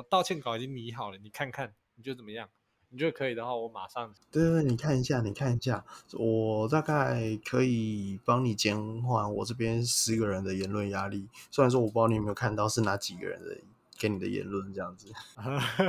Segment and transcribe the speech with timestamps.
[0.00, 2.48] 我道歉稿已经拟好了，你看看，你觉得怎么样？
[2.88, 4.12] 你觉得可以的话，我马上。
[4.32, 5.84] 对对对，你看一下，你看一下，
[6.14, 11.28] 我大概可以帮你减缓我这边十个人的言论压力。
[11.50, 13.58] 虽然说我不知道你有没有看到是哪几个人的
[13.98, 15.12] 给你的言论这样子。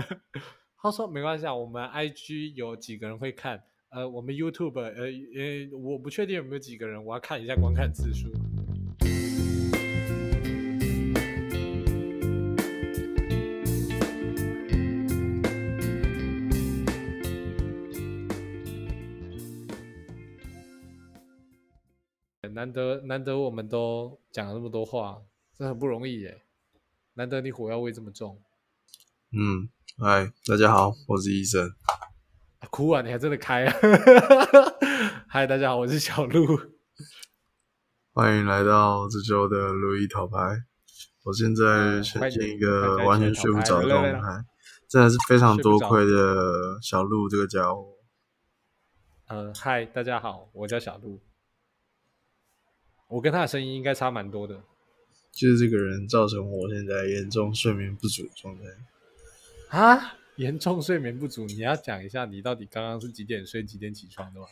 [0.77, 8.29] 他说没关系啊，我们 IG 有几个人会看，呃，我们 YouTube 呃呃，我不确定有没有几个人，我要看一下观看次数。
[22.61, 25.19] 难得难得，我们都讲了那么多话，
[25.57, 26.43] 这很不容易耶。
[27.15, 28.39] 难得你火药味这么重。
[29.31, 31.67] 嗯，嗨，大家好，我是医生。
[32.69, 33.01] 哭啊！
[33.01, 33.73] 你还真的开啊！
[35.27, 36.45] 嗨，大家好，我是小鹿。
[38.13, 40.37] 欢迎来到这周的路易讨牌。
[41.23, 44.45] 我现在呈现一个完全睡不着的状态，
[44.87, 47.87] 真的是非常多亏的小鹿这个家伙。
[49.29, 51.19] 呃，嗨，大家好，我叫小鹿。
[53.11, 54.63] 我跟他的声音应该差蛮多的，
[55.33, 60.17] 就是这个人造成我现在严重睡眠不足状态啊！
[60.37, 64.47] 严重睡眠不足，你要讲一下你到底刚刚是几点睡几点起床的吗？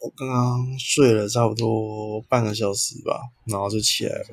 [0.00, 4.28] 我刚刚睡了差不多半个小时吧，然后就起来了，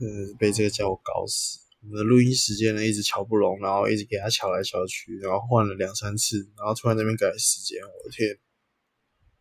[0.00, 1.60] 嗯，被这个家伙搞死。
[1.82, 8.38] 我们的录音时间呢一直瞧不拢，然后一直给他瞧来瞧去，然后换了两三次，然后突然那边改时间，我的天！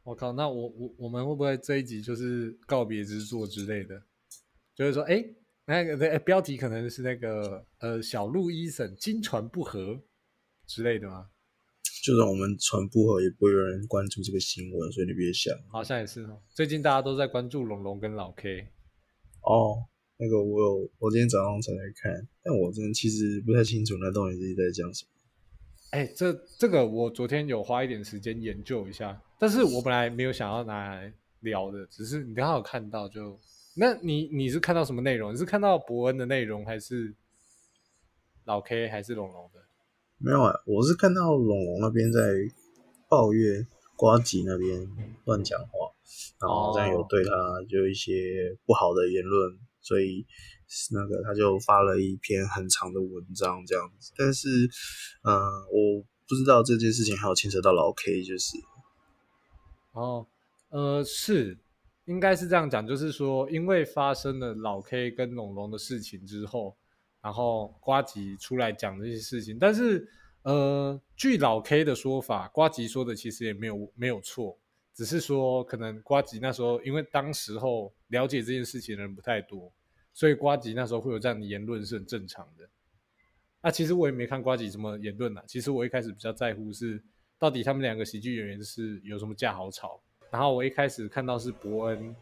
[0.10, 4.02] 我靠，那我我我们会不会这一集就是告别之作之类的？
[4.74, 5.24] 就是说，哎，
[5.68, 10.02] 那个那，标题可能是那个呃，小鹿医生金船不合
[10.66, 11.30] 之类的吗？
[12.04, 15.56] 就算我们传不合，也不会有人关注这个新闻，所以你别想。
[15.72, 18.62] 好像也是哦，最近大家都在关注龙龙跟老 K。
[19.42, 19.86] 哦，
[20.18, 25.12] 那个我有，我今天早上才来看，但我真的其实不太清楚那到底是在讲什么。
[25.92, 33.40] 哎，这这个我昨天有花一点时间研究一下，但是我本来没有想要拿来聊的，只是你刚好看到就，
[33.76, 35.34] 那你你是看到什么内容？
[35.34, 37.16] 你是看到伯恩的内容，还是
[38.46, 39.60] 老 K 还是龙龙的？
[40.20, 42.20] 没有啊，我是看到龙龙那边在
[43.10, 44.88] 抱怨瓜吉那边
[45.26, 45.92] 乱讲话，
[46.40, 47.32] 然后好像有对他
[47.68, 50.26] 就一些不好的言论，所以。
[50.70, 54.70] 是那个他就发了一篇很长的文章这样子，但是，
[55.24, 58.56] 呃，我不知道这件事情还有牵扯到老 K，就是，
[59.94, 60.28] 哦，
[60.70, 61.58] 呃，是，
[62.06, 66.78] 应该是这样讲，就是说，因为发生了老 K 跟龙龙的事情之后，
[67.20, 70.08] 然后瓜吉出来讲这些事情，但是，
[70.44, 74.56] 呃，据老 K 的说法，瓜吉说的其实也没有没有错，
[74.94, 79.74] 只是说可能瓜吉那时候因为当时候了解这件事情的人不太多。
[80.20, 82.68] 所以瓜吉那时候会有这样的言论是很正常的。
[83.62, 85.42] 那其实我也没看瓜吉什么言论呐。
[85.48, 87.02] 其实我一开始比较在乎是
[87.38, 90.02] 到底他们两个喜剧演员是有什么架好吵。
[90.30, 92.14] 然后我一开始看到是伯恩，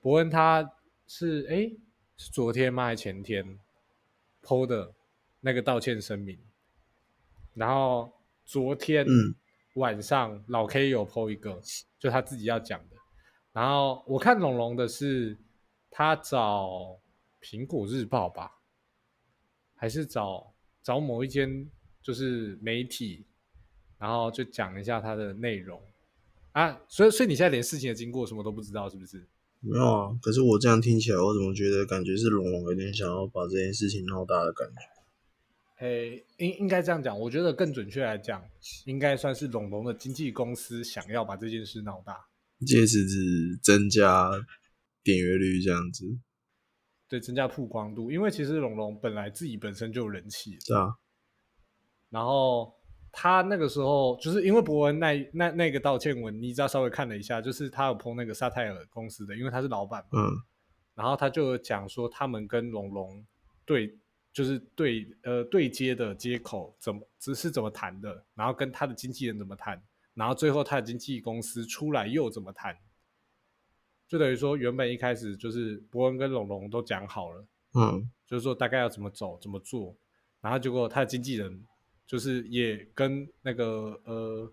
[0.00, 0.66] 伯恩他
[1.06, 1.70] 是哎
[2.16, 3.58] 是昨天吗还是前天
[4.42, 4.94] 剖的
[5.42, 6.38] 那个道歉声明。
[7.52, 8.10] 然后
[8.46, 9.04] 昨天
[9.74, 11.60] 晚上老 K 有剖一个，
[11.98, 12.96] 就他自己要讲的。
[13.52, 15.36] 然后我看龙龙的是
[15.90, 16.98] 他找。
[17.44, 18.50] 苹果日报吧，
[19.74, 21.70] 还是找找某一间
[22.02, 23.26] 就是媒体，
[23.98, 25.78] 然后就讲一下它的内容
[26.52, 26.80] 啊。
[26.88, 29.28] 所以，所以你现在连事情的经过什么都不知道，是不是？
[29.60, 30.18] 没有啊。
[30.22, 34.80] 可是我这样听起来，我怎么觉得感觉是龙龙有点想要把这件事情闹大的感觉？
[35.76, 37.18] 嘿，应应该这样讲。
[37.20, 38.42] 我觉得更准确来讲，
[38.86, 42.26] 应该算是龙龙的经纪公司想要把这件事闹大，
[42.66, 44.30] 借此是增加
[45.02, 46.16] 点阅率这样子。
[47.08, 50.94] 对，增加曝光度，因为其实龙龙本来自己本身就有人气，对啊。
[52.10, 52.74] 然后
[53.12, 60.20] 他那个时候就是因为伯恩那那那个道歉文，你知道稍微看了一下，就是他有碰那个沙泰尔公司的，因为他是老板嘛。
[60.20, 60.42] 嗯。
[60.94, 63.26] 然后他就讲说，他们跟龙龙
[63.64, 63.98] 对，
[64.32, 69.82] 就是对呃对接的接口怎么只是怎么谈的，然后跟他的经纪人怎么谈，
[70.14, 72.76] 然后最后他的经纪公司出来又怎么谈。
[74.14, 77.44] 就等于说，原本一开始就是伯恩跟龙龙都讲好了，
[77.74, 79.92] 嗯，就是说大概要怎么走、怎么做，
[80.40, 81.64] 然后结果他的经纪人
[82.06, 84.48] 就是也跟那个呃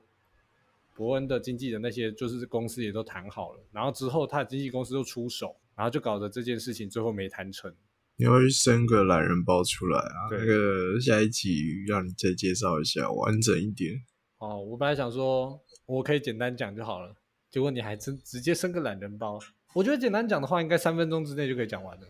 [0.95, 7.71] 伯恩的经纪人那些就是公司也都谈好了，然后之后他的经纪公司就出手，然后就搞得这件事情最后没谈成。
[8.15, 10.25] 你会生个懒人包出来啊？
[10.31, 13.93] 那个下一集让你再介绍一下完整一点。
[14.39, 17.15] 哦，我本来想说我可以简单讲就好了。
[17.51, 19.37] 结果你还真直接生个懒人包，
[19.73, 22.07] 我觉得简单讲的话，应该三分钟之内就可以讲完了，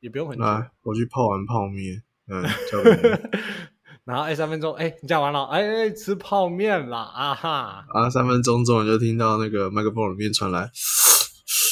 [0.00, 0.44] 也不用很久。
[0.44, 2.02] 来，我去泡完泡面。
[2.26, 3.16] 嗯，交给你。
[4.04, 10.70] 然后哎，三分钟，哎，你讲完了，哎哎，吃泡面啦，啊哈，啊，三分钟之后你就听到那个麦克风里面传来，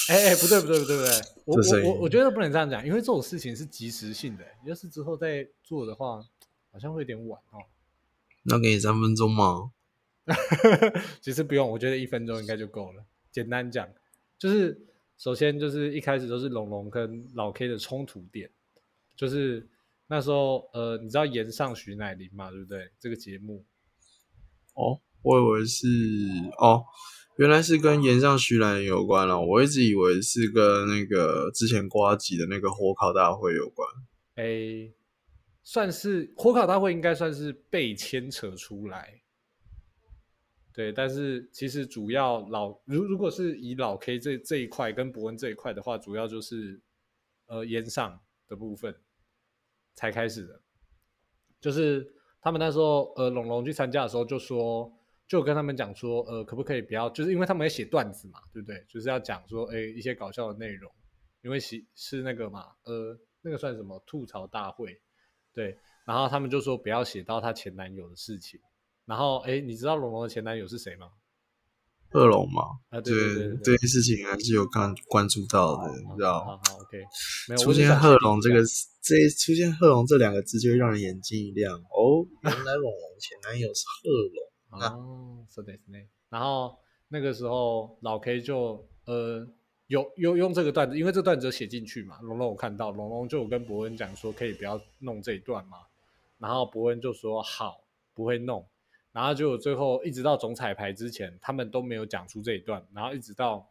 [0.08, 1.12] 哎哎，不对不对不对不对，
[1.44, 6.22] 我我我我觉得不能这样讲，因为这种事情是即时性的，要是之后再做的话，
[6.72, 7.60] 好像会有点晚哦。
[8.44, 9.70] 那给你三分钟嘛。
[11.20, 13.04] 其实不用，我觉得一分钟应该就够了。
[13.30, 13.88] 简单讲，
[14.38, 14.86] 就是
[15.18, 18.50] 首先就是一开始都是龙龙跟老 K 的冲突点，
[19.16, 19.68] 就是
[20.06, 22.90] 那时候呃，你知道岩上徐乃麟嘛，对不对？
[23.00, 23.64] 这个节目
[24.74, 25.86] 哦，我以为是
[26.58, 26.84] 哦，
[27.36, 29.40] 原来是跟岩上徐乃麟有关了。
[29.40, 33.88] 我一直以为是跟那个之前瓜吉的那个火烤大会有关。
[34.36, 34.92] 诶，
[35.62, 39.21] 算是火烤大会应该算是被牵扯出来。
[40.74, 46.80] 对，但是其实主要老如如果是以老 K 这这一块跟伯恩这一块的话，主要就是
[47.44, 48.94] 呃烟上的部分
[49.94, 50.58] 才开始的，
[51.60, 52.10] 就是
[52.40, 54.90] 他们那时候呃龙龙去参加的时候就说，
[55.26, 58.82] 就跟他们讲说，呃可不可以不要，就是因为他们要写段子嘛，对不对？
[58.88, 60.90] 就是要讲说，哎一些搞笑的内容，
[61.42, 64.98] 因为是是那个嘛，呃那个算什么吐槽大会，
[65.52, 65.76] 对，
[66.06, 68.58] 然后他们就说不要写到她前男友的事情。
[69.04, 71.10] 然后，哎，你知道龙龙的前男友是谁吗？
[72.08, 76.98] 贺龙吗，啊，对对对，这件事情还是有看关注到的，你知道好好，OK，
[77.48, 78.62] 没有出现贺龙这个
[79.00, 81.74] 这出现贺龙这两个字，就会让人眼睛一亮。
[81.74, 85.98] 哦，原来龙龙前男友是贺龙哦，是的，是的。
[86.28, 86.76] 然后
[87.08, 89.48] 那个时候老 K 就呃
[89.86, 95.78] 有有用这个段子，因为这段子有写进去嘛，龙龙我看到龙龙就有跟伯恩讲说可以不要弄这一段嘛，
[96.36, 97.82] 然后伯恩就说好，
[98.12, 98.68] 不会弄。
[99.12, 102.82] 然后就最后一直到总彩排之前，他们都没有讲出这一段。
[102.94, 103.70] 然后一直到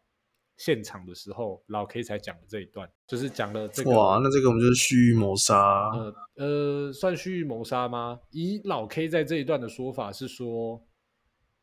[0.56, 3.90] 现场的时候，老 K 才讲了这一段，就是讲了这个。
[3.90, 5.90] 哇，那这个我们就是蓄意谋杀。
[5.90, 8.20] 呃呃，算蓄意谋杀吗？
[8.30, 10.80] 以老 K 在这一段的说法是说，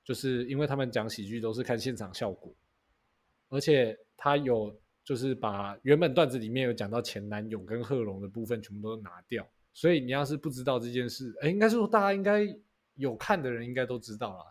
[0.04, 2.54] 就是因为他们讲喜剧都是看现场效果，
[3.48, 9.48] 而且他有就是把原本段子里面有讲到前男友跟贺龙的部分全部都拿掉。
[9.72, 12.46] 所以你要是不知道这件事，哎，应该是说大家应该。
[13.00, 14.44] 有看的人应该都知道啦，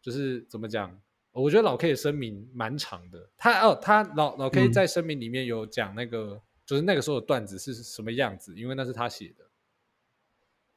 [0.00, 1.00] 就是怎么讲？
[1.32, 3.28] 我觉得老 K 的声明蛮长的。
[3.36, 9.44] 他哦，他老老 K 在声明里面有讲那个，就是那个时候的段子是什么样子，因为那是他写的。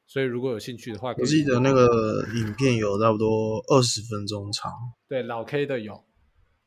[0.06, 4.72] 所以如果有兴趣的话，我记得那个影片有差不多二十分钟长。
[5.06, 6.02] 对，老 K 的有，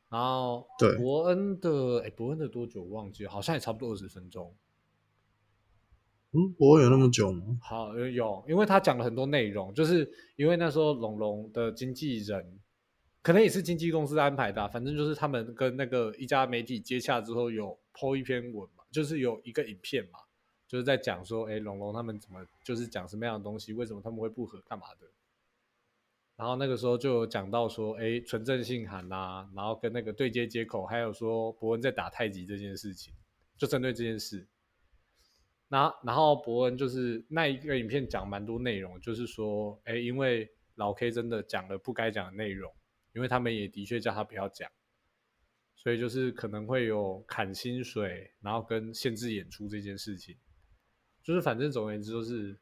[0.08, 3.26] 然后对伯恩的，哎，伯恩的多久忘记？
[3.26, 4.56] 好像也差不多二十分钟。
[6.34, 7.58] 嗯，不会有那么久吗？
[7.60, 12.58] 好，有，因为他讲了很多内容，就是因为那时候龙龙的经纪人，
[13.20, 20.20] 可能也是经纪公司安排的，反正就是他们跟那个一家媒体接洽之后，有抛一篇文嘛，就是有一个影片嘛，
[20.66, 25.06] 就是在讲说，哎，龙龙他们怎么，就是讲什么样的东西，为什么他们会不和，干嘛的？
[26.34, 33.12] 然后那个时候就有讲到说，哎，纯正信函呐，然后跟那个对接接口，还有说伯恩在打太极这件事情，
[33.58, 34.48] 就针对这件事。
[35.72, 42.70] 然后，然后伯恩就是那一个影片讲蛮多内容，就是说，哎，因为老 K 真的讲了不该讲的内容，
[43.14, 44.70] 因为他们也的确叫他不要讲，
[45.74, 50.36] 所以就是可能会有砍薪水，然后跟限制演出这件事情，
[51.22, 52.60] 就是反正总而言之就是，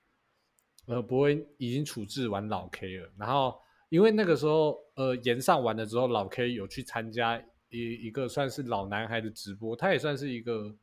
[0.87, 3.13] 呃，伯恩已经处置完老 K 了。
[3.19, 10.77] 然后因为那个时候，呃，延上完了之后，老 K 有去参加一一个算是老男孩的直播，他也算是一个。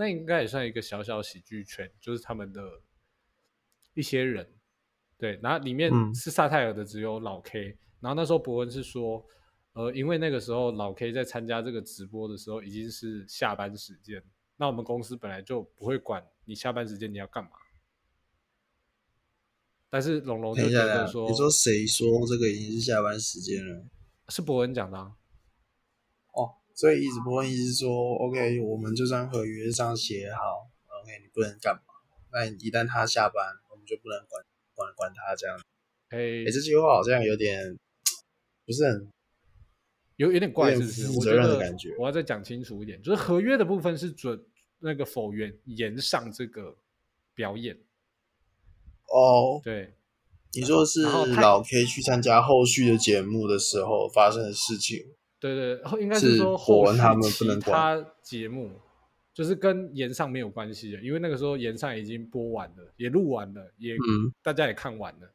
[0.00, 2.62] 那应该也算一个小小喜剧圈，就是他们的
[3.94, 4.48] 一些人，
[5.18, 9.26] 对，然后里面是萨泰尔的只有老 K，然后那时候伯恩是说，
[9.72, 14.22] 呃，因为那个时候老 K 在参加这个直播的时候已经是下班时间，
[14.56, 17.50] 那我们公司本来就不会管你下班时间你要干嘛，
[19.90, 23.84] 但是龙龙就觉得说，你说谁说这个已经是下班时间了？
[24.28, 24.96] 是伯恩讲的。
[24.96, 25.16] 哦。
[26.78, 30.70] 所以一直不问，意思说，OK，我们就算合约上写好
[31.02, 31.82] ，OK，你不能干嘛？
[32.30, 34.44] 那一旦他下班，我们就不能管
[34.76, 35.58] 管管他这样。
[36.10, 37.76] 哎，这句话好像有点
[38.64, 39.10] 不是很
[40.14, 41.06] 有有点怪，是不是？
[41.08, 41.96] 负责任的感觉。
[41.98, 44.40] 我要再讲清楚一点，就是合约的部分是准
[44.78, 46.76] 那个否原延上这个
[47.34, 47.76] 表演。
[49.08, 49.94] 哦，对，
[50.52, 55.04] 你说是老 K 去参加后续的节目的时候发生的事情。
[55.40, 56.98] 对对，应该是说后续
[57.30, 58.72] 其他节目，
[59.32, 63.96] 就是跟延上没有关系的，因为那个时候延上已经播完了，也录完了，也
[64.42, 65.32] 大家也看完了。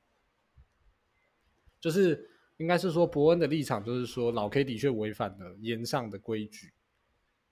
[1.79, 6.73] 就是应该是说伯恩的立场，就是说老 K 的确违反了延上的规矩，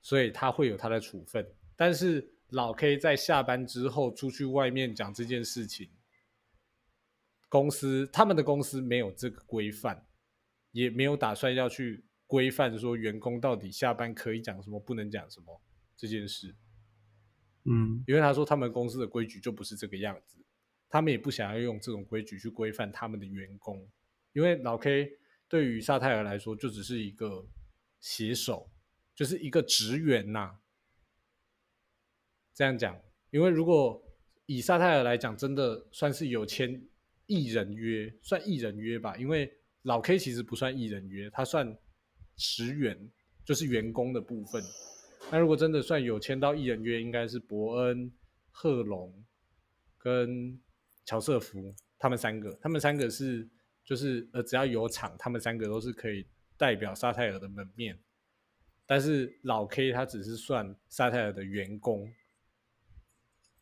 [0.02, 1.46] 所以他会有他的处分。
[1.76, 5.90] 但是老 K 在下班之后出去外面讲这件事情，
[7.50, 10.06] 公司他们的公司没有这个规范，
[10.72, 15.62] 也没有打算要去规范说员工到底下班可以讲什么，不能讲什么
[15.98, 16.56] 这件事。
[17.66, 20.38] 嗯，因为他说他们公司的规矩就不是这个样子，
[20.88, 23.86] 他们也不想要用这种规矩去规范他们的员工，
[24.32, 25.12] 因为老 K
[25.50, 27.46] 对于沙泰尔来说就只是一个
[28.00, 28.72] 写手，
[29.14, 30.58] 就是一个职员呐、
[32.54, 32.98] 这样讲，
[33.32, 34.02] 因为如果
[34.46, 36.82] 以沙泰尔来讲，真的算是有签
[37.26, 41.78] 艺人约，算艺人约吧，因为老 K 其实不算艺人约，他算
[42.36, 43.12] 职员，
[43.46, 44.64] 就是员工的部分。
[45.32, 48.12] 那如果真的算有签到艺人约，应该是伯恩、
[48.50, 49.24] 贺龙
[49.98, 50.60] 跟
[51.06, 53.48] 乔瑟夫他们三个，他们三个是
[53.84, 57.98] 就是呃只要有场，他们三个都是可以代表沙泰尔的门面。
[58.86, 62.12] 但是老 K 他只是算沙泰尔的员工，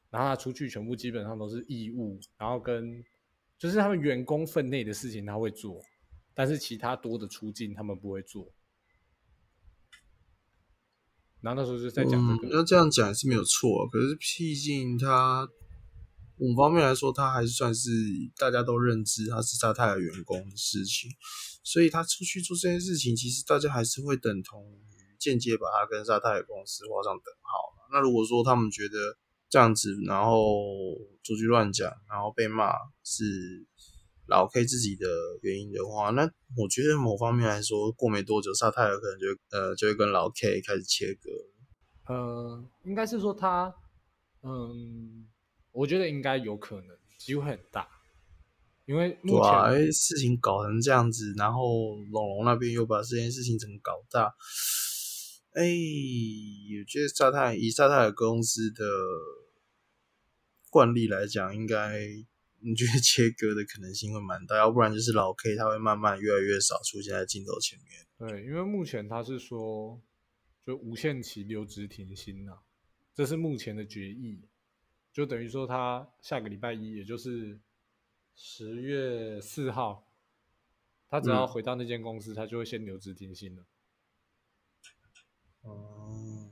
[0.10, 3.04] 然后他出去全部基本上都是义务，然后跟
[3.58, 5.80] 就是他们员工分内的事情他会做，
[6.34, 8.52] 但是其他多的出境他们不会做。
[11.41, 15.48] 然后那时候就在讲嗯这，个，那这样讲也是没有错、啊，可是毕竟他
[16.38, 17.89] 五方面来说，他还是算是
[18.38, 21.10] 大家都认知他是沙泰的员工的事情，
[21.63, 27.84] 所以他出去做这件事情，其实大家还是会等同于间接把他跟沙泰的公司画上等号嘛。
[27.91, 29.17] 那如果说他们觉得
[29.50, 30.41] 这样子，然后
[31.24, 32.72] 出去乱讲，然后被骂
[33.03, 33.65] 是
[34.29, 35.05] 老 K 自己的
[35.41, 36.24] 原因的话，那
[36.55, 41.45] 我觉得某方面来说，过没多久，沙泰尔可能就呃就会跟老 K 开始切割了。
[42.07, 43.74] 呃，应该是说他，
[44.41, 45.27] 嗯，
[45.71, 47.88] 我觉得应该有可能，机会很大，
[48.86, 54.33] 因为目前、事情搞成这样子，然后龙龙那边又把这件事情整个搞大，
[55.53, 58.83] 哎，我觉得沙泰以沙泰尔公司的
[60.71, 62.00] 惯例来讲，应该
[62.62, 68.06] 你觉得切割的可能性会蛮大，要不然就是老 K 他会慢慢越来越少出现在镜头前面。
[68.18, 70.01] 对，因为目前他是说，
[70.66, 72.60] 就无限期留职停薪呐、
[73.13, 74.42] 这是目前的决议，
[75.12, 77.60] 就等于说他下个礼拜一，也就是
[78.36, 80.12] 十月四号，
[81.08, 83.66] 他只要嗯回到那间公司，他就会先留职停薪了。
[85.62, 86.51] 哦，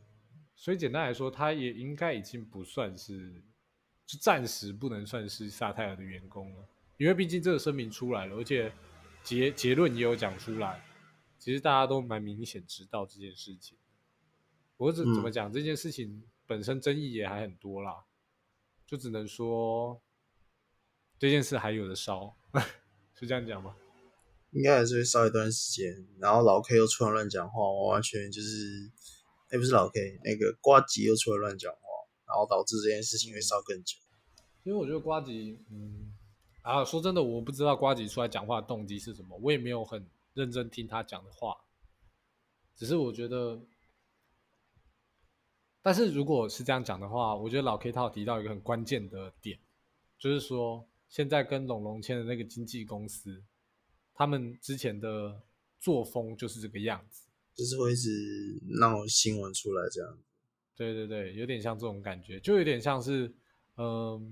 [0.55, 3.43] 所以简单来说，他也应该已经不算是，
[4.07, 6.65] 就暂时不能算是萨泰尔的员工了，
[6.97, 8.71] 因为毕竟这个声明出来了，而且
[9.21, 10.81] 结结论也有讲出来，
[11.37, 13.77] 其实大家都蛮明显知道这件事情。
[14.77, 18.05] 我怎嗯怎么讲、这件事情本身争议也还很多啦，
[18.85, 20.01] 就只能说
[21.19, 22.37] 这件事还有的烧，
[23.13, 23.75] 是这样讲吗？
[24.51, 28.89] 应该还是会烧一段时间，然后老 K 又出来乱讲话，完完全全就是，
[29.49, 31.79] 哎，不是老 K，那个瓜吉又出来乱讲话，
[32.27, 33.97] 然后导致这件事情会烧更久。
[34.63, 36.13] 因为我觉得瓜吉，嗯，
[36.61, 41.55] 啊，说真的，我不知道瓜吉出来讲话的动机是什么，我也没有很认真听他讲的话，
[42.75, 43.61] 只是我觉得，
[45.81, 49.57] 但是如果是这样讲的话，我觉得老 K 他有提到一个很关键的点，
[50.19, 53.41] 就是说现在跟龙龙签的那个经纪公司，
[54.13, 55.41] 他们之前的
[55.79, 57.23] 作风就是这个样子。
[57.55, 60.19] 就是会一直闹新闻出来这样。
[60.77, 63.33] 对对对，有点像这种感觉，就有点像是，
[63.77, 64.31] 嗯，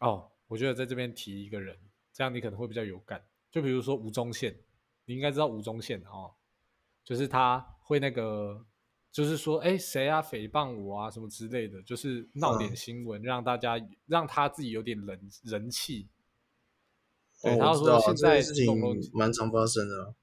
[0.00, 1.74] 哦，我觉得在这边提一个人，
[2.12, 3.24] 这样你可能会比较有感。
[3.50, 4.54] 就比如说吴宗宪，
[5.06, 6.34] 你应该知道吴宗宪哦，
[7.02, 8.64] 就是他会那个，
[9.10, 16.06] 就是说，哎，谁啊诽谤我啊什么之类的，就是闹点嗯新闻，让大家让他自己有点人人气。
[17.42, 20.14] 对，哦，他说现在这件事情蛮常发生的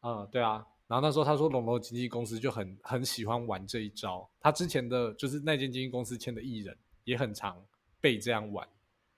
[0.00, 0.10] 啊。
[0.22, 0.66] 啊、对啊。
[0.86, 4.28] 然后那时候他说，龙龙经纪公司就很很喜欢玩这一招。
[4.40, 7.64] 他之前的就是那间经纪公司签的艺人也很常
[8.00, 8.68] 被这样玩，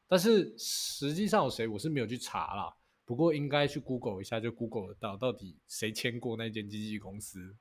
[0.07, 2.77] 但是实际上有谁我是没有去查啦。
[3.05, 7.57] 不过应该去 Google 一下，就 Google 得到到底谁签过那间经纪公司。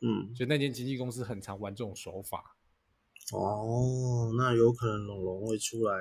[0.00, 2.56] 嗯，就那间经纪公司很常玩这种手法。
[3.32, 5.98] 哦，那有可能龙龙会出来，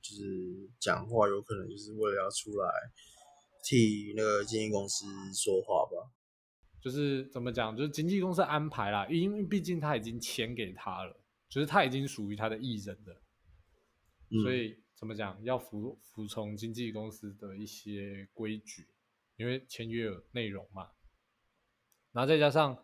[0.00, 2.68] 就是讲话，有可能就是为了要出来
[3.62, 6.10] 替那个经纪公司说话吧。
[6.86, 11.16] 就是怎么讲，就是经纪公司安排啦，因为毕竟他已经签给他了，
[11.48, 13.20] 就是他已经属于他的艺人了。
[14.30, 18.86] 嗯、所以怎么讲，要服服从经纪公司的一些规矩，
[19.36, 20.90] 因为签约有内容嘛。
[22.12, 22.78] 然后再加上，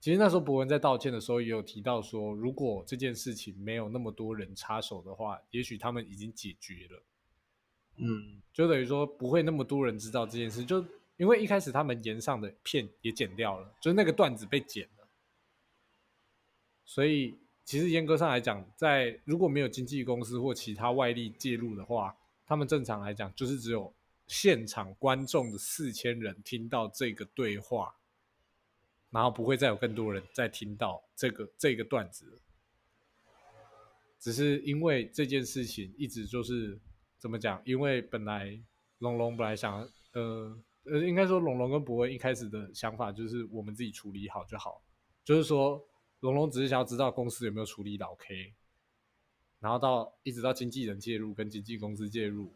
[0.00, 7.02] 其实那时候博文在道歉的时候也有提到说，如果这件事情没有那么多人插手的话，也许他们已经解决了，
[7.96, 10.62] 嗯，就等于说不会那么多人知道这件事。
[10.62, 10.84] 就
[11.16, 15.08] 因为一开始他们延上的片也剪掉了，就是那个段子被剪了，
[16.84, 23.92] 所以其实严格上来讲，在如果没有经纪公司或其他外力介入的话，他们正常来讲就是只有
[24.26, 27.96] 现场观众的四千人听到这个对话，
[29.10, 32.40] 然后不会再有更多人再听到这个这个段子。
[34.18, 36.78] 只是因为这件事情一直就是
[37.18, 37.60] 怎么讲？
[37.64, 38.58] 因为本来
[38.98, 40.58] 龙龙本来想，呃
[40.90, 44.82] 呃，应该说龙龙跟博文一开始的想法就是我们自己处理好就好，
[45.24, 45.84] 就是说
[46.20, 48.54] 龙龙只是想要知道公司有没有处理老 K，
[49.60, 52.52] 然后到一直到经纪人介入跟经纪公司介入，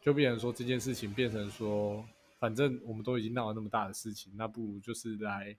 [0.00, 2.06] 就变成说这件事情变成说，
[2.38, 5.56] 反正我们都已经闹了那么大的事情，那不如就是来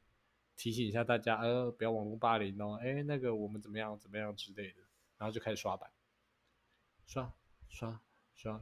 [0.56, 4.86] 提醒一下大家，呃，不要网络霸凌哦，哎，那个我们怎么样怎么样之类的。
[5.18, 5.90] 然后就开始刷板，
[7.06, 7.34] 刷
[7.70, 8.02] 刷
[8.34, 8.62] 刷。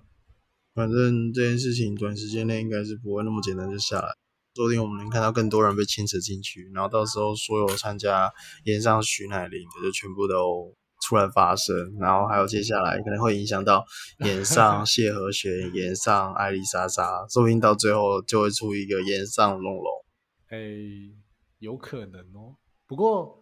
[0.74, 4.08] 反正这件事情短时间内应该是不会那么简单就下来，
[4.56, 8.32] 说不定我们能看到更多人被牵扯进去，然后到时候所有参加
[8.65, 13.86] 演上徐乃麟的就全部都出来发声，然后还有接下来可能会影响到
[14.25, 19.86] 演上谢和弦、演上艾丽莎莎，说不定到最后就会出一个演上龙龙。
[20.50, 20.58] 哎，
[21.60, 22.56] 有可能哦，
[22.88, 23.39] 不过。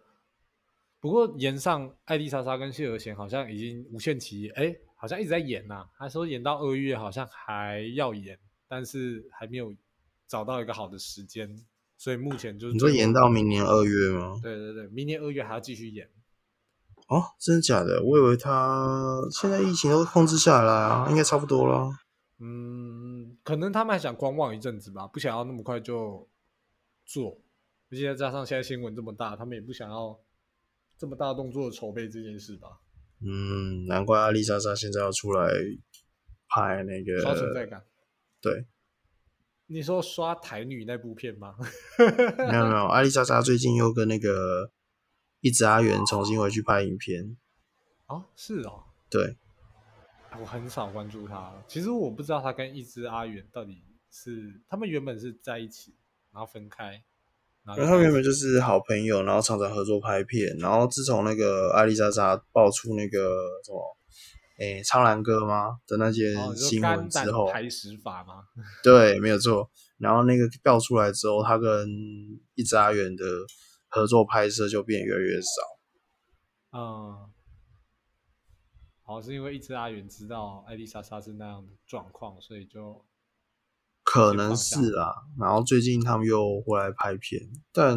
[1.00, 4.72] 不过岩上艾丽莎莎跟谢和弦好像已经无限期，哎，
[5.02, 5.84] 好像一直在演呐。
[5.98, 9.74] 他说演到二月好像还要演，但是还没有
[10.28, 11.60] 找到一个好的时间，
[11.98, 14.38] 所以目前就是你说演到明年二月吗？
[14.40, 16.08] 对对对，明年二月还要继续演。
[17.08, 18.00] 哦，真的假的？
[18.04, 21.90] 我以为他现在疫情都控制下来啊，应该差不多了。
[22.38, 26.28] 嗯，可能他们还想观望一阵子吧，不想要那么快就
[27.04, 27.40] 做，
[27.90, 30.16] 而且加上现在新闻这么大，他们也不想要。
[30.98, 32.78] 这么大动作的筹备这件事吧，
[33.24, 35.48] 嗯，难怪阿丽莎莎现在要出来
[36.48, 37.84] 拍那个刷存在感。
[38.40, 38.66] 对，
[39.66, 41.56] 你说刷台女那部片吗？
[41.98, 44.72] 没有没有，阿丽莎莎最近又跟那个
[45.40, 47.36] 一直阿元重新回去拍影片。
[48.06, 48.84] 哦，是哦。
[49.08, 49.36] 对，
[50.40, 51.54] 我很少关注他。
[51.68, 55.94] 其实我不知道他跟一只阿元到底是他们原本是在一起，
[56.32, 57.02] 然后分开。
[57.64, 60.56] 然后他原本就是好朋友，然后常常合作拍片。
[60.58, 63.18] 然后自从那个艾丽莎莎爆出那个
[63.64, 63.96] 什么，
[64.58, 68.42] 诶，苍兰哥吗的那件新闻之后，开始法吗？
[68.82, 69.70] 对，没有错。
[69.98, 71.88] 然后那个爆出来之后，他跟
[72.54, 73.24] 一只阿元的
[73.86, 75.48] 合作拍摄就变越来越少。
[76.72, 77.30] 嗯，
[79.04, 83.04] 好，是因为一只阿元知道艾丽莎莎是那样的状况，所以就。
[84.12, 85.08] 可能是啊，
[85.40, 87.40] 然后最近他们又回来拍片，
[87.72, 87.96] 但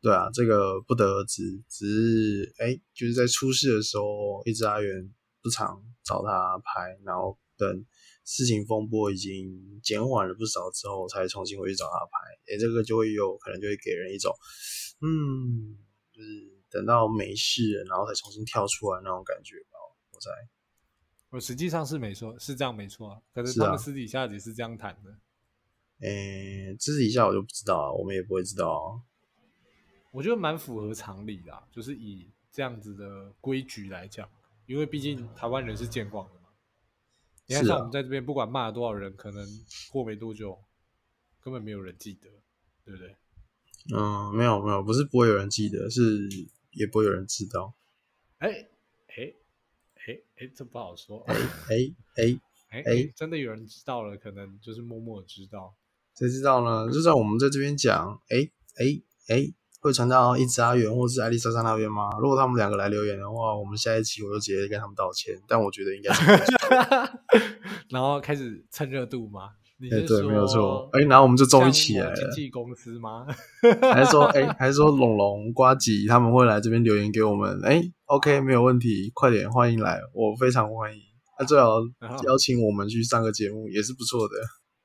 [0.00, 1.42] 对啊，这个不得而知。
[1.68, 5.12] 只是哎，就是在出事的时候，一直阿元
[5.42, 7.84] 不常找他拍，然后等
[8.24, 12.54] 事情风波已经减缓了不少之后，才重新回去找他拍。
[12.54, 14.32] 哎，这个就会有可能就会给人一种，
[15.00, 15.78] 嗯，
[16.14, 19.82] 就是等到没事了，然后才重新跳出来那种感觉吧。
[20.12, 20.30] 我猜。
[21.32, 25.16] 我实际上是没错，是这样没错，可是他们私底下也是这样谈的。
[26.06, 29.00] 诶，私底下我就不知道啊，我们也不会知道啊。
[30.10, 34.28] 我觉得蛮符合常理的，就是以这样子的规矩来讲，
[34.66, 36.48] 因为毕竟台湾人是见惯的嘛。
[37.46, 39.48] 你看，像我们在这边，不管骂了多少人，可能
[39.90, 40.62] 过没多久，
[41.40, 42.28] 根本没有人记得，
[42.84, 43.16] 对不对？
[43.96, 46.28] 嗯，没有没有，不是不会有人记得，是
[46.72, 47.72] 也不会有人知道。
[48.36, 48.68] 哎哎。
[50.08, 51.20] 哎哎，这不好说。
[51.28, 51.34] 哎
[51.68, 51.94] 哎
[52.70, 55.74] 哎哎，真的有人知道了，可能就是默默知道。
[56.16, 56.90] 谁知道呢？
[56.92, 59.46] 就在我们在这边讲，哎哎哎，
[59.80, 62.10] 会传到一只阿元或是艾丽莎莎那边吗？
[62.20, 65.38] 如果他们两个来留言的话，我们下一期我就直接跟他们道歉。
[65.46, 66.24] 但我觉得应该是，
[67.90, 69.50] 然后开始蹭热度吗？
[69.90, 70.88] 哎，对，没有错。
[70.92, 72.14] 哎，然后我们就终于起来了。
[72.14, 73.26] 经纪公司吗？
[73.92, 77.60] 还是说，哎， 还是说龙龙瓜吉他们会来这边留言给我们？
[77.64, 81.00] 哎，OK，没有问题，快点欢迎来，我非常欢迎。
[81.38, 81.80] 那最好
[82.26, 84.34] 邀请我们去上个节目也是不错的。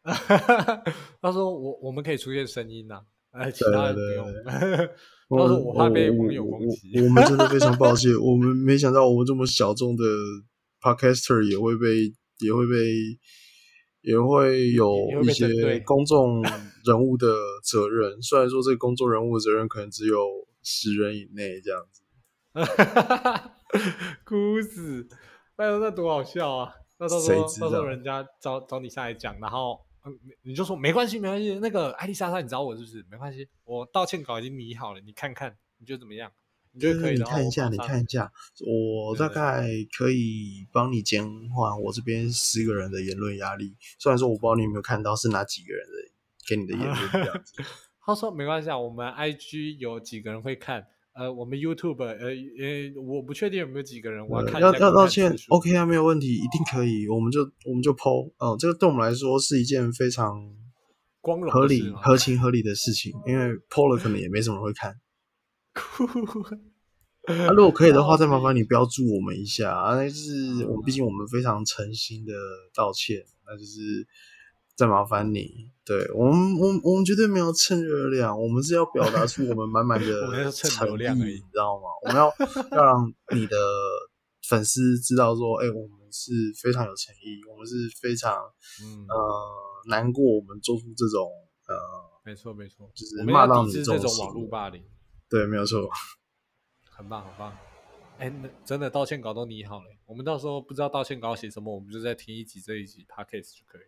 [1.21, 4.33] 他说我我们可以出现声音呐，哎，其他不用。
[5.29, 7.01] 他说我怕被网友攻击。
[7.01, 10.03] 我们真的非常抱歉，我们没想到我们这么小众的
[10.81, 12.75] Podcaster 也会被也会被。
[14.07, 16.41] 也会有一些公众
[16.85, 17.27] 人物的
[17.61, 20.17] 责任， 虽然说这个公众人物的责任可能只有
[20.63, 22.03] 十人以内这样子，
[24.23, 25.05] 哭死！
[25.57, 26.73] 哎呦，那多好笑啊！
[26.97, 33.05] 那到时候到时候人家找找你下来讲，然后嗯，你就说没关系没关系，那个艾丽莎莎你找我是不是？
[33.11, 36.31] 没关系，我道歉稿已经拟好了，你看看你觉得怎么样？
[36.79, 38.31] 就是你看一下，你看一下，
[38.65, 43.75] 我大概可以帮你减缓我这边十个人的言论压力。
[43.99, 45.93] 虽然说我不知道你有没有看到是哪几个人的
[46.47, 47.63] 给你的言论这样子。
[48.05, 60.41] 他说没关系啊，我们 IG 有几个人会看，呃，我们 YouTube 呃呃，我不确定有没有几个人，我要看要要道歉，OK 啊，没有问题，一定可以，我们就我们就剖，哦、这个对我们来说是一件非常
[61.19, 64.95] 光荣合理、合情合理的事情，因为剖了可能也没什么人会看。
[67.27, 72.33] 啊，如果可以的话，再麻烦你标注我们一下啊，那就是我们毕竟我们非常诚心的
[72.73, 74.07] 道歉，那就是
[74.75, 81.33] 再麻烦你，对我们我们我们绝对没有蹭热量，我们是要表达出我们满满 我们的诚意，流量而已。
[81.33, 81.83] 你知道吗？
[82.03, 82.31] 我们要
[82.77, 83.57] 要让你的
[84.47, 88.33] 粉丝知道说，哎、我们是非常有诚意，我们是非常
[88.81, 89.15] 嗯，呃
[89.89, 91.29] 难过，我们做出这种
[91.67, 91.75] 呃，
[92.23, 94.81] 没错没错，就是骂到你这种网络霸凌，
[95.29, 95.89] 对，没有错。
[96.89, 97.55] 很棒很棒。
[98.17, 103.87] 哎，那真的道歉稿都拟好了，我们到时候不知道道歉稿写什么，我们就再听一集这一集 podcast 就可以了。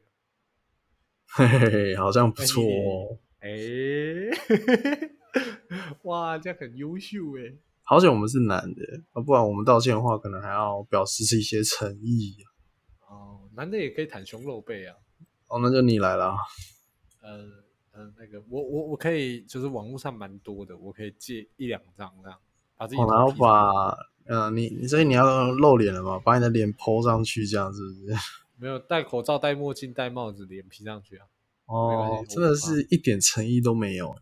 [1.32, 3.18] 嘿嘿嘿，好像不错哦。
[3.40, 3.50] 哎，
[6.04, 7.56] 哇，这样很优秀哎。
[7.82, 12.36] 好险我们是男的，啊，不然我们道歉的话，可能还要表示一些诚意。
[13.08, 14.96] 哦，男的也可以袒胸露背啊。
[15.48, 16.36] 哦，那就你来啦。
[17.22, 17.48] 呃
[17.92, 22.40] 呃，那个我我我可以，就是网络上蛮多的，我可以借一两张这样，
[22.78, 26.20] 把自己哦，然后把，呃，你你所以你要露脸了吗？
[26.24, 28.16] 把你的脸 PO 上去，这样是不是？
[28.58, 31.26] 没有戴口罩、戴墨镜、戴帽子，脸 P 上去啊。
[31.66, 34.16] 哦，真的是一点诚意都没有。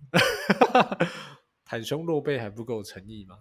[1.67, 3.39] 袒胸露背还不够诚意吗？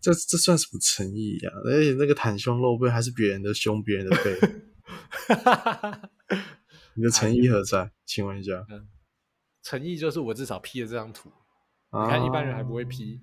[0.00, 4.34] 这这算什么诚意呀、而且那个袒胸露背还是别人的胸，别人的背，
[6.94, 7.90] 你的诚意何在？
[8.06, 8.66] 请问一下。
[9.62, 11.30] 诚意就是我至少 P 了这张图，
[11.90, 13.20] 啊你看一般人还不会 P。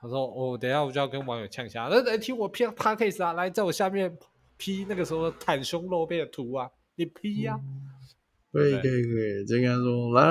[0.00, 4.16] 他说：“哦，等一下我就要跟网友呛下，那来听我 P p a c k a s e 啊，来在我下面
[4.56, 7.58] P 那个时候袒胸露背的图啊，你 P 呀、
[8.52, 9.08] 可以可对以可
[9.42, 10.22] 以，就跟他说，来，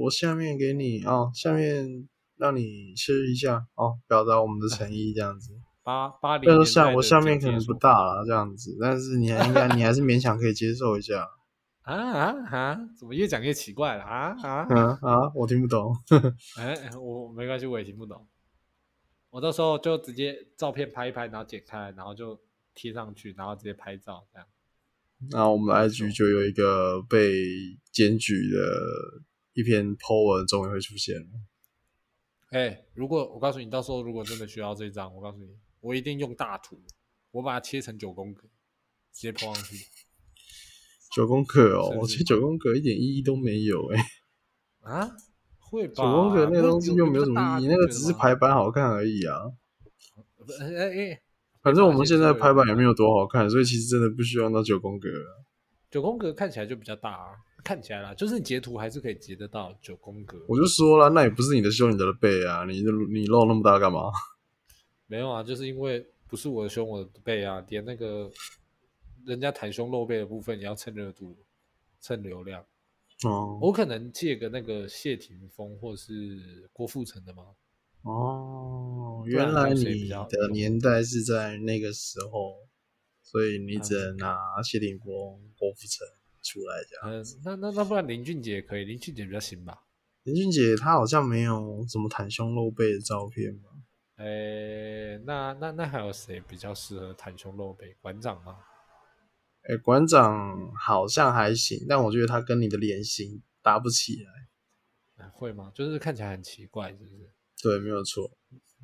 [0.00, 5.52] 我下面给你哦，下面让你吃一下哦，表达我们的诚意这样子。
[5.84, 11.28] 八八零但年代的是下我下面可能不大了，这样子，但是你还应该你还是勉强可以接受一下。
[11.84, 12.88] 啊啊啊！
[12.98, 14.66] 怎么越讲越奇怪了啊啊！
[14.74, 15.94] 啊啊，我听不懂。
[16.56, 18.26] 哎，我没关系，我也听不懂。
[19.28, 22.40] 我到时候就直接照片拍一拍，然后剪开，然后就
[22.74, 24.48] 贴上去，然后直接拍照这样。
[25.30, 27.32] 那我们 IG 就有一个被
[27.90, 31.26] 检举的一篇 po 文，终于会出现了。
[32.50, 36.80] 哎，如果我告诉你，到时候如果真的需要这张，我告诉你，我一定用大图，
[37.30, 38.42] 我把它切成九宫格，
[39.12, 39.76] 直接 po 上去。
[41.14, 44.00] 九宫格哦，我觉得九宫格一点意义都没有哎、
[44.82, 45.10] 啊？
[45.60, 45.94] 会吧？
[45.94, 48.52] 九宫格那个东西又没有什么意义，那个只是排版。
[48.52, 49.42] 好看而已啊。
[50.36, 51.22] 不哎哎哎，
[51.62, 55.30] 反正我们现在排版也没有多好看，所以其实真的不需要到九宫格啊。
[55.90, 57.28] 九宫格看起来就比较大啊，
[57.62, 60.36] 看起来啦，就是你截图还是可以截得到九宫格。
[60.48, 64.10] 我就说了，那也不是你的胸，你的背啊，你你露那么大干嘛？
[65.06, 68.28] 没有啊，就是因为不是我的胸，我的背啊，连那个
[69.26, 71.36] 人家袒胸露背的部分你要蹭热度、
[72.00, 72.64] 蹭流量。
[73.24, 77.54] 哦我可能借个那个谢霆锋或是郭富城的吗？
[78.02, 82.56] 哦，原来你的年代是在那个时候，
[83.22, 85.06] 所以你只能拿谢霆锋、
[85.56, 86.06] 郭富城
[86.42, 87.22] 出来这样。
[87.22, 89.84] 嗯，那那那不然林俊杰也可以，林俊杰比较行吧？
[90.24, 93.70] 林俊杰他好像没有什么袒胸露背的照片吧？
[94.16, 97.96] 诶，那那那还有谁比较适合袒胸露背？
[98.02, 98.58] 馆长吗？
[99.68, 105.24] 哎、馆长好像还行，但我觉得他跟你的脸型搭不起来。
[105.24, 105.70] 啊会吗？
[105.74, 107.32] 就是看起来很奇怪，是不是？
[107.62, 108.30] 对，没有错。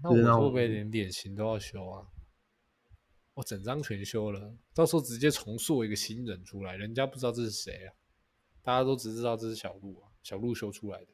[0.03, 2.07] 那我会不会连脸型都要修啊？
[3.35, 7.93] 我整张全修了，到时候直接重塑一个新人出来，人家不知道这是谁啊，
[8.63, 11.07] 大家都只知道这是小鹿啊，小鹿修出来的。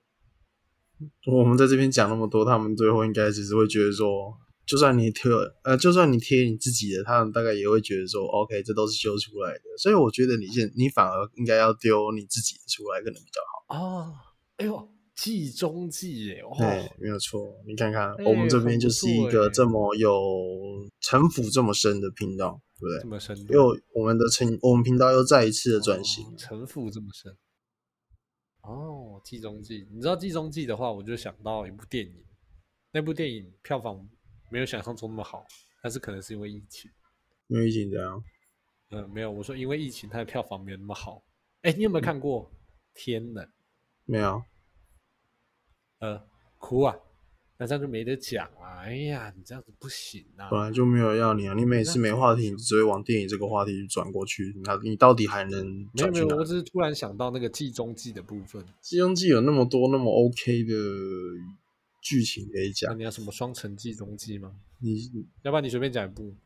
[1.27, 5.31] 我们在这边讲那么多，他们最后应该只是会觉得说，就算你贴
[5.63, 9.63] 呃，就算你贴你自己的，他们大概也会觉得说，OK，这都是修出来的。
[9.79, 13.77] 所以我觉得你现你反而应该要丢你自己出来，可能比较好。
[13.77, 14.13] 啊，
[14.57, 16.41] 哎呦，计中计耶！
[16.41, 17.55] 哦，对，没有错。
[17.67, 20.11] 你看看，哎我们这边就是一个这么有
[21.01, 23.11] 城府这么深的频道，对不对这对？
[23.11, 27.33] 么深度，又我们的城，我们频道又再一次的转型哦，城府这么深。
[28.63, 32.13] 哦，计中计，你知道计中计的话，我就想到一部电影，
[32.93, 34.09] 那部电影票房
[34.51, 35.45] 没有想象中那么好，
[35.83, 36.91] 但是可能是因为疫情。
[37.49, 38.23] 因为疫情这样。
[38.91, 41.23] 嗯，没有，我说因为疫情，它的票房没有那么好。
[41.63, 42.45] 哎，你有没有看过
[42.95, 43.45] 《天能》？
[44.05, 44.43] 没有，
[45.99, 46.25] 呃，
[46.59, 46.97] 哭啊，
[47.59, 48.83] 那这样就没得讲啊！
[48.85, 50.49] 哎呀，你这样子不行啊！
[50.49, 51.55] 本来就没有要你啊！
[51.55, 56.45] 你每次没话题，你只会往电影这个话题转过去，那你到底还能没有没有，我？
[56.45, 58.63] 只是突然想到那个计中计的部分。
[58.81, 60.75] 《西游记》有那么多那么 OK 的
[62.07, 62.97] 剧情可以那讲。
[62.97, 64.61] 你要什么双城记中记吗？
[64.79, 65.11] 你
[65.43, 66.37] 要不然你随便讲一部。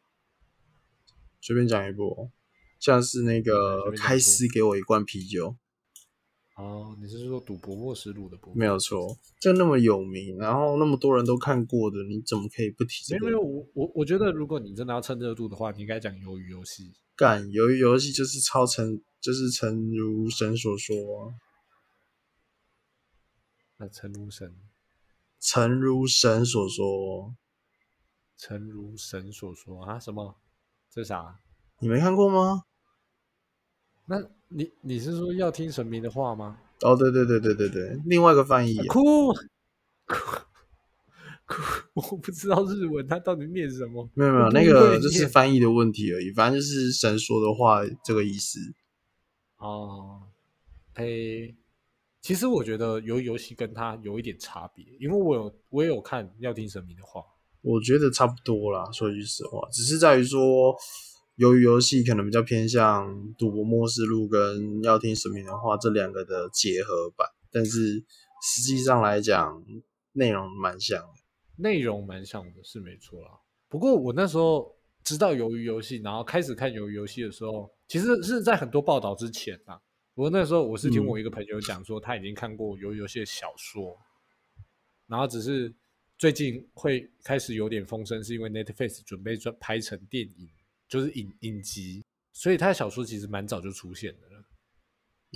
[1.42, 2.30] 随便讲一部哦，
[2.78, 5.54] 像是那随个开司给我一罐啤酒，
[6.56, 8.54] 哦，你是说《赌博默示录》的部？
[8.54, 13.26] 没有错，就那么有名，然后那么多人都看过的，你怎么可以不提这个？
[13.26, 16.94] 没有没有，我我我觉得如果你真的要蹭热度的话，你应该讲鱿鱼游戏。
[17.16, 21.34] 干，鱿鱼游戏就是超成，就是诚如神所说啊，
[23.78, 24.54] 那诚如神，
[25.40, 27.34] 诚如神所说，
[28.36, 30.36] 诚如神所说啊，什么？
[30.90, 31.40] 这啥？
[31.78, 32.64] 你没看过吗？
[34.06, 36.58] 那你你是说要听神明的话吗？
[36.82, 39.32] 哦，对对对对对对，另外一个翻译啊、哭
[40.06, 40.14] 哭
[41.46, 41.56] 哭！
[41.94, 44.08] 我不知道日文它到底念什么。
[44.14, 48.58] 没有没有，那个就是翻译的问题而已，反正就是神说的话这个意思。
[49.58, 50.22] 哦，
[50.94, 51.54] 诶，
[52.20, 57.22] 其实我觉得游游戏跟它有一点差别，因为我有我也有看要听神明的话。
[57.62, 60.74] 我觉得差不多啦，说句实话，只是在于说，
[61.36, 68.02] 由于游戏可能比较偏向《赌博末世录》跟《要听神明的话》这两个的结合版，但是
[68.42, 69.62] 实际上来讲，
[70.12, 71.08] 内容蛮像的。
[71.56, 73.30] 内容蛮像的，是没错啦。
[73.68, 79.78] 不过我那时候知道鱿鱼游戏，然后开始看鱿鱼游戏的时候，其实是在很多报道之前啊。
[80.20, 83.98] 不过那时候我是听嗯我一个朋友讲说，他已经看过鱿鱼游戏的小说，
[85.06, 85.74] 然后只是
[86.18, 90.46] 最近会开始有点风声，是因为 Netflix 准备转拍成电影，
[90.86, 92.04] 就是影影集，
[92.34, 94.44] 所以他的小说其实蛮早就出现的了。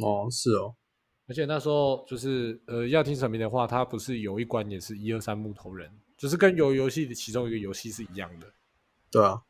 [0.07, 0.77] 哦，是哦，
[1.29, 8.53] 而且那时候就是呃，要听神明的话，他不是有一关也是一二三木头人，就是跟游游戏的其中一个游戏是一样的。
[9.11, 9.41] 对啊，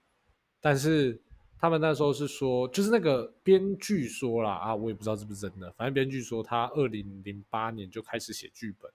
[0.60, 1.20] 但是
[1.64, 8.92] 他们那时候是说，就是那个编剧说啦啊，我也不知道是不是真的，反正编剧说他二零零八年就开始写剧本，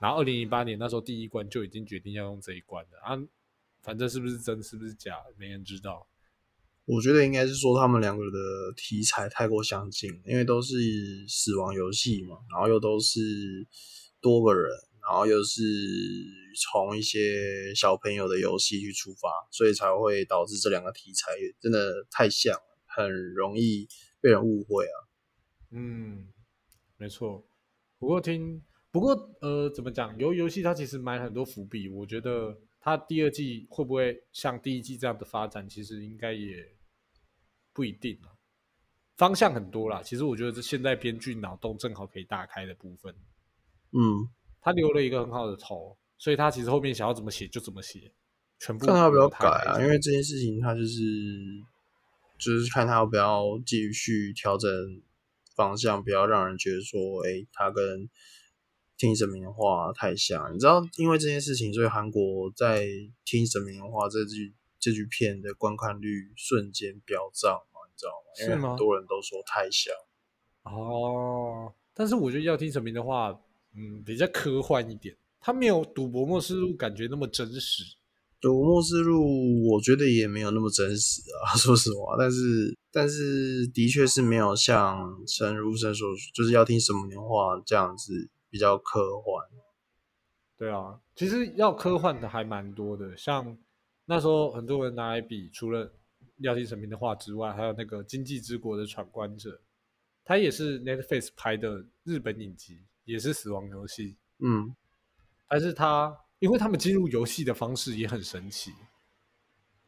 [0.00, 3.16] 然后二零零八年那时候第一关就已经决定要用这一关了啊，
[3.80, 6.08] 反正是不是真是不是假，没人知道。
[6.84, 10.74] 我觉得应该是说他们两个的题材太过相近，因为都是
[11.28, 13.20] 死亡游戏嘛，然后又都是
[14.20, 14.68] 多个人，
[15.10, 15.60] 然后又是
[16.62, 23.88] 从一些小朋友的游戏去出发，所以才会导致这两个题材真的太像了，很容易
[24.20, 24.96] 被人误会啊。
[25.72, 26.28] 嗯，
[26.96, 27.44] 没错。
[27.98, 30.16] 不过听，不过呃，怎么讲？
[30.16, 36.76] 游游戏它其实埋很多伏笔，我觉得它第二季会不会像第一季这样的发展，其实应该也
[37.72, 38.30] 不一定啊。
[39.16, 43.12] 方向很多啦，其实我觉得这现在编剧脑洞正好可以大开的部分，
[43.90, 48.12] 嗯，他留了一个很好的头，所以他其实后面想要怎么写就怎么写，
[48.58, 50.98] 全部看他要不要改啊，因为这件事情他就是
[52.38, 54.70] 就是看他要不要继续调整
[55.54, 58.08] 方向，不要让人觉得说，哎、他跟
[58.96, 60.54] 听神明的话太像。
[60.54, 62.86] 你知道，因为这件事情，所以韩国在
[63.24, 68.26] 听神明的话这句这句片的观看率瞬间飙涨嘛，你知道吗？
[68.40, 69.94] 因为很多人都说太像。
[70.64, 73.38] 哦，但是我觉得要听神明的话，
[73.74, 77.84] 嗯，比较科幻一点，它没有《赌博默示录》感觉那么真实。
[78.40, 82.16] 赌博默示录，我觉得也没有那么真实啊， 说实话。
[82.18, 89.46] 但是，但是的确是没有像陈如生所，就是要听什么年话这样子比较科幻。
[90.56, 93.56] 对啊，其实要科幻的还蛮多的，像
[94.06, 95.92] 那时候很多人拿来比，除了
[96.38, 99.50] 要听神明的话之外，还有那个《经济之国的闯关者》，
[100.24, 104.74] 它也是 Netflix 拍的日本影集，也是死亡游戏，嗯，
[105.48, 108.72] 但是他因为他们进入游戏的方式也很神奇，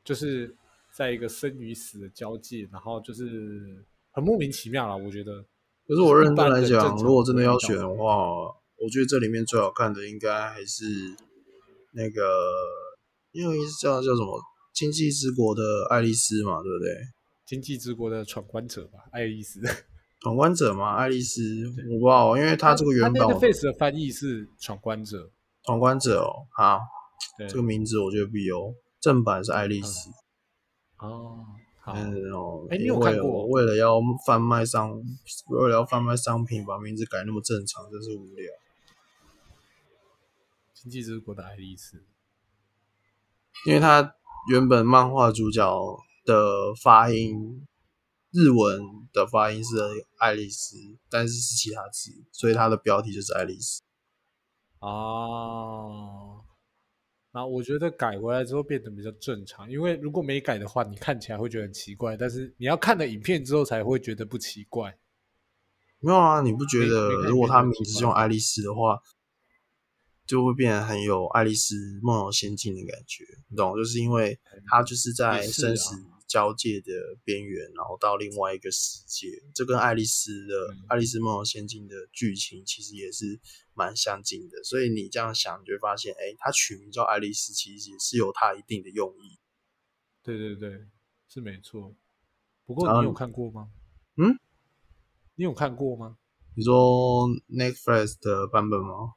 [0.04, 0.54] 就是
[0.92, 5.44] 在一个生与死的交界，然后就是很莫名其妙啦，我觉得。
[5.86, 8.26] 可是我认真来讲，如果真的要选的话，
[8.76, 10.84] 我觉得这里面最好看的应该还是
[11.92, 12.22] 那个，
[13.32, 14.38] 因为叫叫什么
[14.72, 16.94] 《经济之国的爱丽丝》嘛，对不对？
[17.44, 19.60] 经济之国的闯关者吧，爱丽丝。
[20.22, 21.42] 闯关者吗，爱丽丝，
[21.90, 25.28] 我不知道，因为它这个原版它我 Face 的翻译是闯关者，
[25.64, 26.78] 闯关者哦，啊，
[27.36, 30.10] 对，这个名字我觉得不优，正版是爱丽丝。
[30.98, 31.44] 哦，
[31.80, 31.92] 好，
[32.70, 33.28] 哎你有看过？
[33.28, 34.92] 我为了要贩卖商，
[35.48, 38.46] 为了要贩卖商品，把名字改那么正常，真是无聊。
[40.72, 42.04] 经济之国的爱丽丝，
[43.66, 44.14] 因为他
[44.48, 47.66] 原本漫画主角的发音，
[48.32, 48.80] 日文
[49.12, 49.76] 的发音是
[50.18, 50.76] 爱丽丝，
[51.10, 53.82] 但是是其他字，所以它的标题就是爱丽丝。
[54.80, 56.44] 哦，
[57.32, 64.98] 那我觉得改回来之后变得比较正常，因为如果没改的话，你看起来会觉得很奇怪，但是你要看了影片之后才会觉得不奇怪。
[66.00, 68.98] 没有啊，你不觉得如果他名字用爱丽丝的话，
[70.26, 73.76] 就会变得很有《爱丽丝梦游仙境》的感觉，你懂？
[73.76, 76.90] 就是因为他就是在生死啊交界的
[77.24, 83.38] 边缘，然后到另外一个世界，这跟爱丽丝的《嗯爱丽丝梦游仙境》的剧情其实也是
[83.74, 84.64] 蛮相近的。
[84.64, 89.38] 所以你这样想，你就会发现，哎，它取名叫爱丽丝，其实也是有它一定的用意。
[90.22, 90.86] 对对对，
[91.28, 91.94] 是没错。
[92.64, 93.70] 不过你有看过吗？
[94.16, 94.38] 嗯，
[95.34, 96.16] 你有看过吗？
[96.56, 99.12] 你说 Netflix 的版本吗？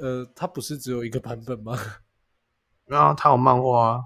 [0.00, 1.78] 呃，它不是只有一个版本吗？
[2.90, 4.04] 啊，它有漫画啊，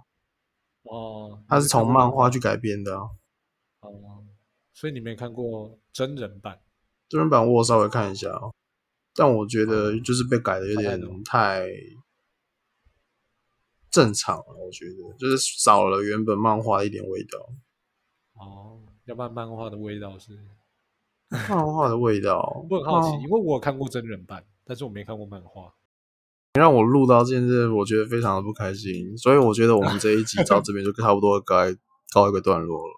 [0.88, 3.08] 哦，它是从漫画去改编的啊。
[3.80, 4.24] 哦，
[4.72, 6.60] 所以你没看过真人版？
[7.08, 8.52] 真人版我稍微看一下哦，
[9.14, 11.68] 但我觉得哦就是被改的有点太
[13.90, 17.48] 正常了，我觉得就是少了原本漫画一点味道。
[18.34, 20.38] 哦，要不然漫画的味道是？
[21.28, 25.74] 漫画的味道，我很好奇，哦因为我有看过真人版，但是我没看过漫画。
[26.56, 31.76] 你让我录到现在，我觉得非常的不开心，所以我觉得我们这一集到这边就差不多该
[32.14, 32.94] 告一个段落了。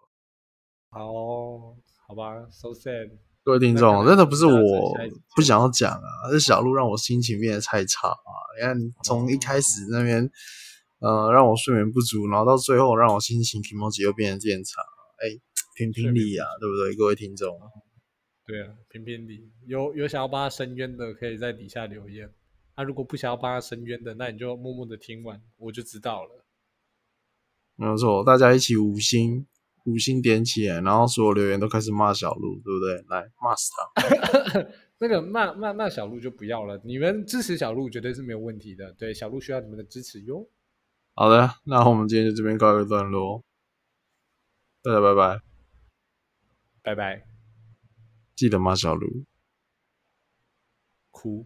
[0.95, 1.75] 哦，
[2.07, 3.11] 好吧，so sad。
[3.43, 4.95] 各位听众，真的不是我
[5.35, 8.31] 不想要讲啊，是小鹿让我心情变得太差啊！
[8.57, 10.31] 你看，从一开始那边，
[11.01, 14.81] 呃，让我睡眠不足，然后到最后让我心情皮毛级又变得变差，
[15.19, 15.35] 哎，
[15.75, 16.95] 评评理啊，对不对？
[16.95, 17.59] 各位听众，
[18.47, 22.31] 对啊，评评理，有有想要帮他伸冤的，可以在底下留言。
[22.79, 26.45] 那、如果不想要帮他伸冤的，那你就默默的听完，我就知道了。
[27.75, 29.45] 没有错，大家一起五星
[29.85, 33.05] 五星点起来，然后所有留言都开始骂小鹿，对不对？
[33.09, 34.67] 来骂死他！
[34.99, 38.93] 那个骂骂骂小鹿就不要了，你们支持小鹿绝对是没有问题的。
[38.93, 40.49] 对，小鹿需要你们的支持哟。
[41.15, 43.43] 好的，那我们今天就这边告一个段落，
[44.85, 45.41] 大家拜拜，
[46.83, 47.27] 拜拜，
[48.37, 49.25] 记得骂小鹿。
[51.11, 51.45] 哭。